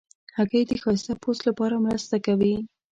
هګۍ 0.37 0.63
د 0.67 0.71
ښایسته 0.83 1.13
پوست 1.21 1.41
لپاره 1.49 1.83
مرسته 1.85 2.15
کوي. 2.25 2.55